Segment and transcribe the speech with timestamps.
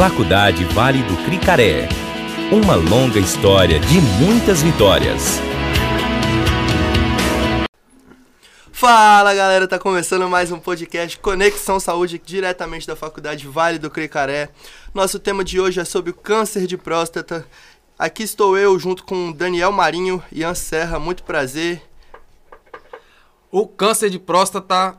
[0.00, 1.86] Faculdade Vale do Cricaré.
[2.50, 5.38] Uma longa história de muitas vitórias.
[8.72, 14.48] Fala galera, tá começando mais um podcast Conexão Saúde diretamente da Faculdade Vale do Cricaré.
[14.94, 17.46] Nosso tema de hoje é sobre o câncer de próstata.
[17.98, 21.82] Aqui estou eu junto com Daniel Marinho e Ian Serra, muito prazer.
[23.52, 24.96] O câncer de próstata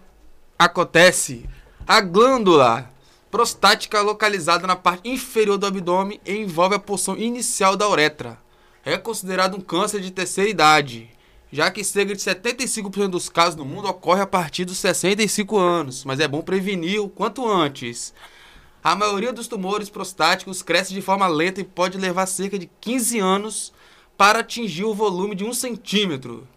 [0.59, 1.49] acontece.
[1.87, 2.90] A glândula
[3.31, 8.37] prostática localizada na parte inferior do abdômen e envolve a porção inicial da uretra.
[8.83, 11.09] É considerado um câncer de terceira idade,
[11.51, 16.03] já que cerca de 75% dos casos no mundo ocorre a partir dos 65 anos,
[16.03, 18.13] mas é bom prevenir o quanto antes.
[18.83, 23.19] A maioria dos tumores prostáticos cresce de forma lenta e pode levar cerca de 15
[23.19, 23.73] anos
[24.17, 26.47] para atingir o volume de 1 centímetro.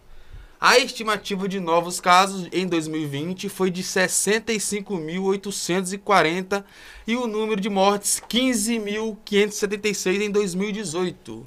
[0.59, 6.63] A estimativa de novos casos em 2020 foi de 65.840
[7.05, 11.45] e o número de mortes 15.576 em 2018.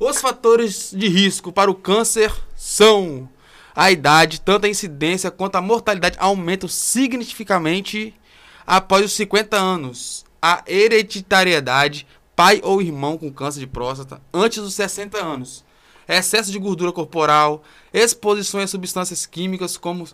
[0.00, 3.28] Os fatores de risco para o câncer são
[3.74, 8.12] a idade, tanto a incidência quanto a mortalidade aumentam significativamente
[8.66, 10.24] após os 50 anos.
[10.42, 15.67] A hereditariedade, pai ou irmão com câncer de próstata, antes dos 60 anos
[16.16, 20.08] excesso de gordura corporal, exposições a substâncias químicas como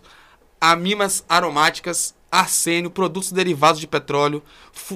[0.59, 4.43] amimas aromáticas, arsênio, produtos derivados de petróleo,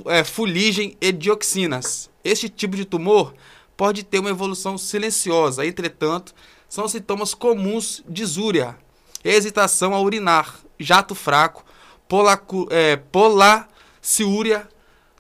[0.08, 2.09] é, fuligem e dioxinas.
[2.23, 3.33] Este tipo de tumor
[3.77, 6.33] pode ter uma evolução silenciosa, entretanto,
[6.67, 8.77] são sintomas comuns de zúria,
[9.23, 11.64] hesitação a urinar, jato fraco,
[12.08, 14.67] polacu, é, polaciúria,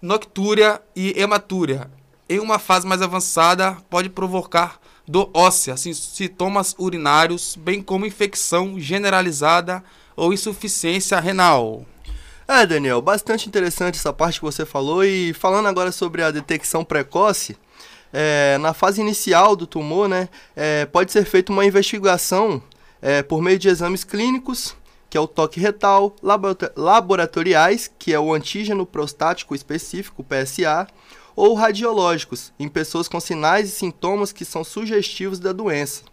[0.01, 1.89] noctúria e hematúria.
[2.27, 8.79] Em uma fase mais avançada, pode provocar do óssea, assim, sintomas urinários, bem como infecção
[8.79, 9.83] generalizada
[10.15, 11.83] ou insuficiência renal.
[12.47, 15.03] É, Daniel, bastante interessante essa parte que você falou.
[15.03, 17.57] E falando agora sobre a detecção precoce,
[18.13, 22.61] é, na fase inicial do tumor, né, é, pode ser feita uma investigação
[23.01, 24.75] é, por meio de exames clínicos,
[25.09, 26.15] que é o toque retal,
[26.75, 30.87] laboratoriais, que é o antígeno prostático específico, PSA,
[31.39, 36.03] ou radiológicos, em pessoas com sinais e sintomas que são sugestivos da doença.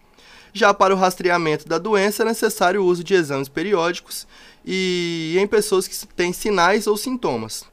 [0.52, 4.24] Já para o rastreamento da doença é necessário o uso de exames periódicos
[4.64, 7.64] e em pessoas que têm sinais ou sintomas.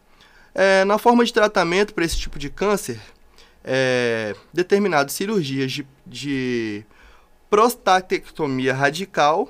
[0.55, 2.99] É, na forma de tratamento para esse tipo de câncer,
[3.63, 6.83] é, determinadas cirurgias de, de
[7.51, 9.47] prostatectomia radical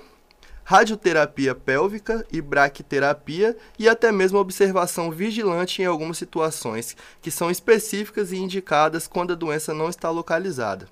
[0.74, 8.32] radioterapia pélvica e braquiterapia e até mesmo observação vigilante em algumas situações que são específicas
[8.32, 10.88] e indicadas quando a doença não está localizada.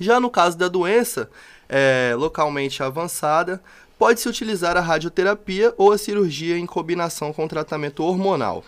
[0.00, 1.30] Já no caso da doença
[1.68, 3.62] é, localmente avançada,
[3.96, 8.64] pode-se utilizar a radioterapia ou a cirurgia em combinação com o tratamento hormonal.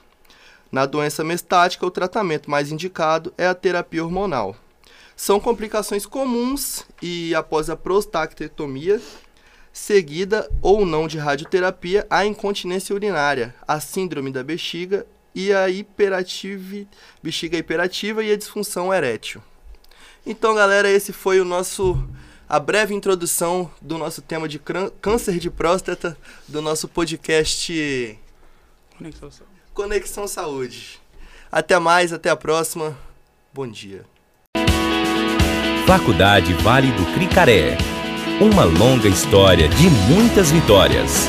[0.71, 4.55] Na doença mestática, o tratamento mais indicado é a terapia hormonal.
[5.17, 9.01] São complicações comuns e, após a prostatectomia,
[9.79, 16.87] seguida ou não de radioterapia, a incontinência urinária, a síndrome da bexiga e a hiperativa,
[17.23, 19.41] bexiga hiperativa e a disfunção erétil.
[20.27, 21.97] Então, galera, esse foi o nosso
[22.49, 24.61] a breve introdução do nosso tema de
[25.01, 28.19] câncer de próstata do nosso podcast
[28.97, 29.53] Conexão Saúde.
[29.73, 31.01] Conexão Saúde.
[31.53, 32.99] Até mais, até a próxima.
[33.55, 34.05] Bom dia.
[35.87, 37.98] Faculdade Vale do Cricaré
[38.41, 41.29] uma longa história de muitas vitórias.